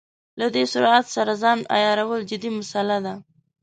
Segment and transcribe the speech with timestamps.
[0.39, 3.15] له دې سرعت سره ځان عیارول جدي مساله ده.